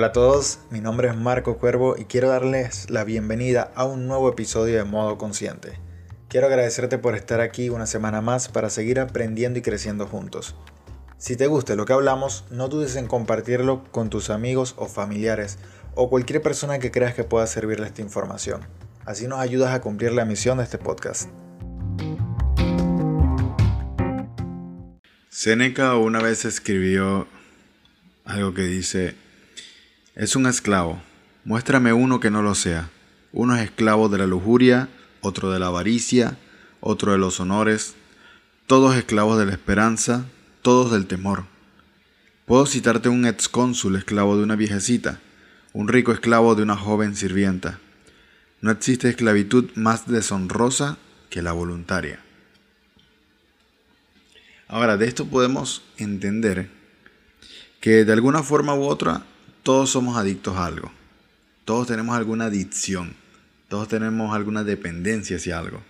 [0.00, 4.06] Hola a todos, mi nombre es Marco Cuervo y quiero darles la bienvenida a un
[4.08, 5.78] nuevo episodio de Modo Consciente.
[6.30, 10.56] Quiero agradecerte por estar aquí una semana más para seguir aprendiendo y creciendo juntos.
[11.18, 15.58] Si te gusta lo que hablamos, no dudes en compartirlo con tus amigos o familiares
[15.94, 18.62] o cualquier persona que creas que pueda servirle esta información.
[19.04, 21.28] Así nos ayudas a cumplir la misión de este podcast.
[25.28, 27.26] Seneca una vez escribió
[28.24, 29.14] algo que dice,
[30.20, 31.00] es un esclavo,
[31.46, 32.90] muéstrame uno que no lo sea.
[33.32, 34.90] Uno es esclavo de la lujuria,
[35.22, 36.36] otro de la avaricia,
[36.80, 37.94] otro de los honores,
[38.66, 40.26] todos esclavos de la esperanza,
[40.60, 41.44] todos del temor.
[42.44, 45.20] Puedo citarte un excónsul esclavo de una viejecita,
[45.72, 47.78] un rico esclavo de una joven sirvienta.
[48.60, 50.98] No existe esclavitud más deshonrosa
[51.30, 52.20] que la voluntaria.
[54.68, 56.68] Ahora, de esto podemos entender
[57.80, 59.24] que de alguna forma u otra
[59.62, 60.90] todos somos adictos a algo.
[61.64, 63.14] Todos tenemos alguna adicción.
[63.68, 65.82] Todos tenemos alguna dependencia hacia algo.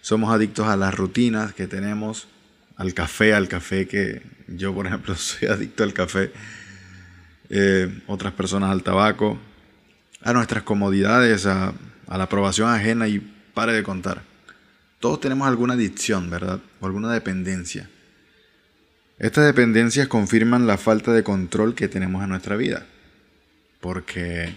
[0.00, 2.28] Somos adictos a las rutinas que tenemos,
[2.76, 6.32] al café, al café que yo, por ejemplo, soy adicto al café.
[7.50, 9.38] Eh, otras personas al tabaco,
[10.22, 11.72] a nuestras comodidades, a,
[12.06, 13.20] a la aprobación ajena y
[13.54, 14.22] pare de contar.
[15.00, 16.60] Todos tenemos alguna adicción, ¿verdad?
[16.80, 17.88] O alguna dependencia.
[19.18, 22.86] Estas dependencias confirman la falta de control que tenemos en nuestra vida.
[23.80, 24.54] Porque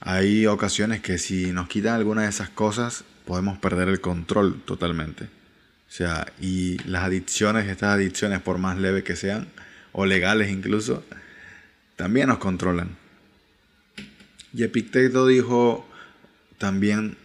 [0.00, 5.24] hay ocasiones que si nos quitan alguna de esas cosas, podemos perder el control totalmente.
[5.24, 9.48] O sea, y las adicciones, estas adicciones, por más leves que sean,
[9.92, 11.02] o legales incluso,
[11.96, 12.96] también nos controlan.
[14.52, 15.88] Y Epicteto dijo
[16.58, 17.16] también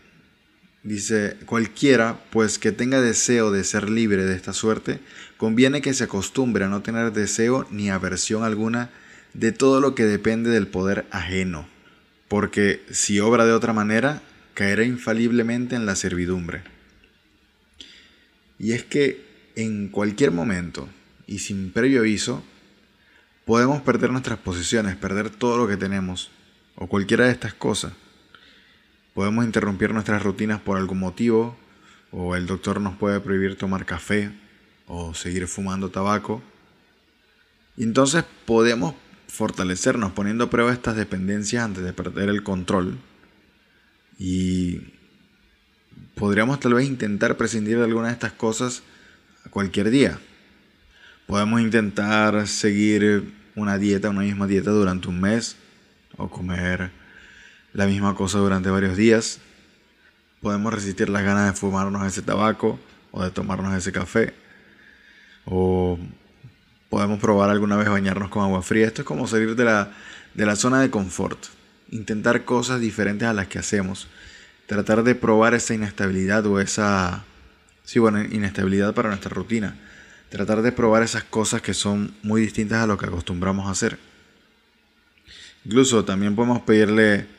[0.86, 5.00] Dice, cualquiera, pues que tenga deseo de ser libre de esta suerte,
[5.36, 8.92] conviene que se acostumbre a no tener deseo ni aversión alguna
[9.34, 11.68] de todo lo que depende del poder ajeno,
[12.28, 14.22] porque si obra de otra manera,
[14.54, 16.62] caerá infaliblemente en la servidumbre.
[18.60, 19.26] Y es que
[19.56, 20.88] en cualquier momento
[21.26, 22.44] y sin previo aviso,
[23.44, 26.30] podemos perder nuestras posesiones, perder todo lo que tenemos,
[26.76, 27.94] o cualquiera de estas cosas
[29.16, 31.56] Podemos interrumpir nuestras rutinas por algún motivo,
[32.12, 34.30] o el doctor nos puede prohibir tomar café
[34.88, 36.44] o seguir fumando tabaco.
[37.78, 38.94] Y entonces podemos
[39.30, 42.98] fortalecernos poniendo a prueba estas dependencias antes de perder el control.
[44.20, 44.82] Y
[46.16, 48.84] podríamos tal vez intentar prescindir de alguna de estas cosas
[49.50, 50.20] cualquier día.
[51.26, 55.56] Podemos intentar seguir una dieta, una misma dieta durante un mes
[56.18, 56.92] o comer
[57.76, 59.40] la misma cosa durante varios días.
[60.42, 62.80] Podemos resistir las ganas de fumarnos ese tabaco
[63.12, 64.34] o de tomarnos ese café.
[65.44, 66.00] O
[66.90, 68.88] podemos probar alguna vez bañarnos con agua fría.
[68.88, 69.92] Esto es como salir de la,
[70.34, 71.38] de la zona de confort.
[71.92, 74.08] Intentar cosas diferentes a las que hacemos.
[74.68, 77.26] Tratar de probar esa inestabilidad o esa...
[77.84, 79.76] Sí, bueno, inestabilidad para nuestra rutina.
[80.30, 84.00] Tratar de probar esas cosas que son muy distintas a lo que acostumbramos a hacer.
[85.66, 87.36] Incluso también podemos pedirle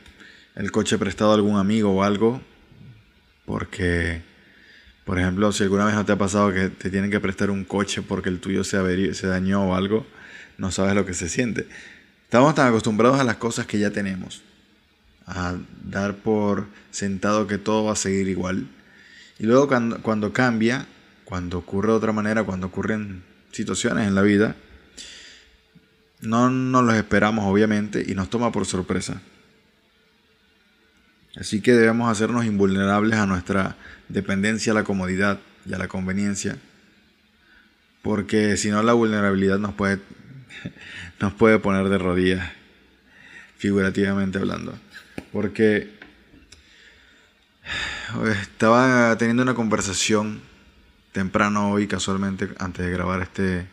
[0.57, 2.41] el coche prestado a algún amigo o algo,
[3.45, 4.23] porque,
[5.05, 7.65] por ejemplo, si alguna vez no te ha pasado que te tienen que prestar un
[7.65, 10.07] coche porque el tuyo se, se dañó o algo,
[10.57, 11.69] no sabes lo que se siente.
[12.25, 14.43] Estamos tan acostumbrados a las cosas que ya tenemos,
[15.27, 18.67] a dar por sentado que todo va a seguir igual.
[19.39, 20.87] Y luego cuando, cuando cambia,
[21.27, 24.57] cuando ocurre de otra manera, cuando ocurren situaciones en la vida,
[26.23, 29.21] no nos los esperamos obviamente y nos toma por sorpresa.
[31.39, 33.77] Así que debemos hacernos invulnerables a nuestra
[34.09, 36.57] dependencia a la comodidad y a la conveniencia,
[38.03, 40.01] porque si no la vulnerabilidad nos puede,
[41.21, 42.51] nos puede poner de rodillas,
[43.59, 44.79] figurativamente hablando.
[45.31, 45.91] Porque
[48.43, 50.41] estaba teniendo una conversación
[51.13, 53.67] temprano hoy, casualmente, antes de grabar este,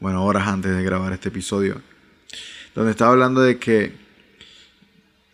[0.00, 1.80] bueno, horas antes de grabar este episodio,
[2.74, 3.94] donde estaba hablando de que,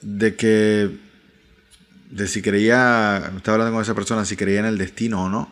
[0.03, 1.10] de que
[2.11, 5.51] de si creía, estaba hablando con esa persona, si creía en el destino o no.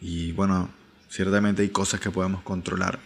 [0.00, 0.70] Y bueno,
[1.08, 2.98] ciertamente hay cosas que podemos controlar.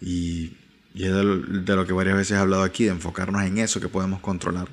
[0.00, 0.56] Y,
[0.94, 4.20] es de lo, que varias veces he hablado aquí, de enfocarnos en eso que podemos
[4.20, 4.68] controlar.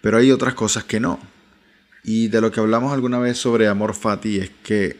[0.00, 1.18] Pero hay otras cosas que no.
[2.04, 4.96] Y de lo que hablamos alguna vez sobre amor fati es que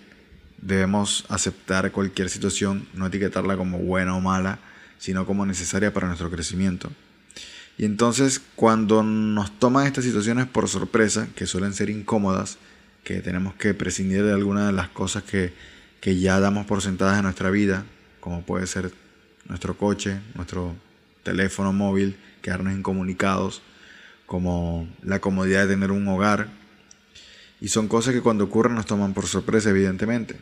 [0.61, 4.59] debemos aceptar cualquier situación, no etiquetarla como buena o mala,
[4.99, 6.91] sino como necesaria para nuestro crecimiento.
[7.81, 12.59] Y entonces cuando nos toman estas situaciones por sorpresa, que suelen ser incómodas,
[13.05, 15.55] que tenemos que prescindir de alguna de las cosas que,
[16.03, 17.87] ya damos por sentadas en nuestra vida,
[18.21, 18.93] como puede ser
[19.49, 20.77] nuestro coche, nuestro
[21.23, 23.63] teléfono móvil, quedarnos incomunicados,
[24.27, 26.49] como la comodidad de tener un hogar.
[27.63, 30.37] Y son cosas que cuando ocurren nos toman por sorpresa, evidentemente.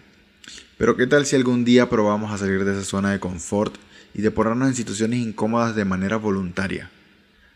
[0.77, 3.77] Pero ¿qué tal si algún día probamos a salir de esa zona de confort
[4.13, 6.91] y de ponernos en situaciones incómodas de manera voluntaria?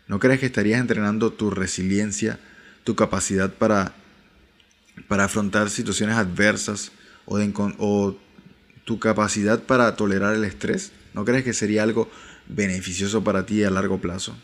[0.09, 2.39] ¿No crees que estarías entrenando tu resiliencia,
[2.85, 3.95] tu capacidad para,
[5.09, 6.93] para afrontar situaciones adversas
[7.25, 7.39] o,
[7.79, 8.19] o
[8.85, 10.93] tu capacidad para tolerar el estrés?
[11.15, 12.11] ¿No crees que sería algo
[12.49, 14.37] beneficioso para ti a largo plazo?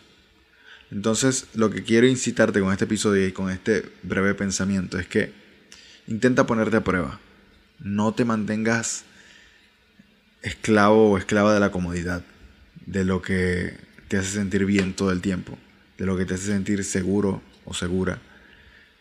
[0.90, 5.32] Entonces, lo que quiero incitarte con este episodio y con este breve pensamiento es que
[6.06, 7.20] intenta ponerte a prueba.
[7.78, 9.04] No te mantengas
[10.42, 12.22] esclavo o esclava de la comodidad,
[12.86, 15.58] de lo que te hace sentir bien todo el tiempo,
[15.98, 18.18] de lo que te hace sentir seguro o segura,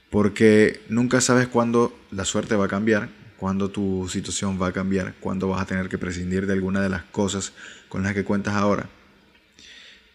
[0.09, 5.13] porque nunca sabes cuándo la suerte va a cambiar, cuándo tu situación va a cambiar,
[5.19, 7.54] cuándo vas a tener que prescindir de alguna de las cosas
[7.88, 8.89] con las que cuentas ahora.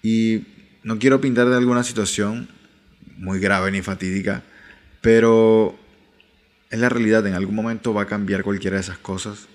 [0.02, 0.46] Y
[0.82, 2.48] no quiero pintar de alguna situación
[3.16, 4.42] muy grave ni fatídica,
[5.00, 5.78] pero
[6.70, 9.46] es la realidad, en algún momento va a cambiar cualquiera de esas cosas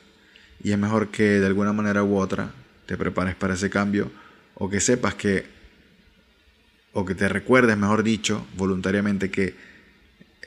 [0.63, 2.51] y es mejor que de alguna manera u otra
[2.85, 4.09] te prepares para ese cambio
[4.59, 5.45] o que sepas que,
[6.93, 9.55] o que te recuerdes, mejor dicho, voluntariamente que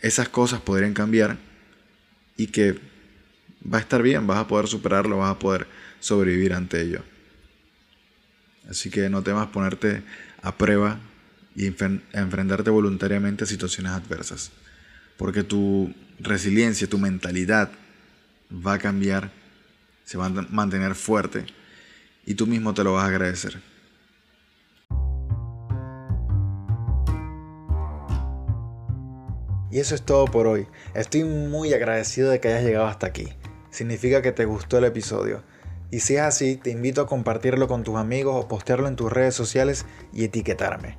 [0.03, 1.39] esas cosas podrían cambiar
[2.37, 2.79] y que
[3.63, 5.67] va a estar bien, vas a poder superarlo, vas a poder
[6.01, 7.03] sobrevivir ante ello.
[8.69, 10.03] Así que no temas ponerte
[10.43, 10.99] a prueba
[11.55, 14.51] y enfrentarte voluntariamente a situaciones adversas.
[15.17, 17.71] Porque tu resiliencia, tu mentalidad
[18.51, 19.31] va a cambiar,
[20.05, 21.45] se va a mantener fuerte
[22.27, 23.61] y tú mismo te lo vas a agradecer.
[29.71, 30.67] Y eso es todo por hoy.
[30.95, 33.29] Estoy muy agradecido de que hayas llegado hasta aquí.
[33.71, 35.43] Significa que te gustó el episodio.
[35.91, 39.13] Y si es así, te invito a compartirlo con tus amigos o postearlo en tus
[39.13, 40.99] redes sociales y etiquetarme.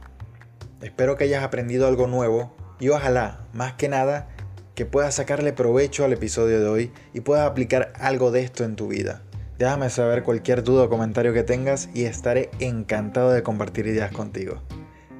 [0.81, 4.29] Espero que hayas aprendido algo nuevo y ojalá, más que nada,
[4.75, 8.75] que puedas sacarle provecho al episodio de hoy y puedas aplicar algo de esto en
[8.75, 9.21] tu vida.
[9.59, 14.61] Déjame saber cualquier duda o comentario que tengas y estaré encantado de compartir ideas contigo.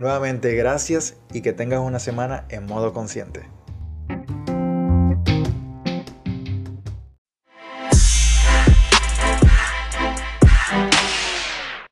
[0.02, 3.46] Nuevamente gracias y que tengas una semana en modo consciente.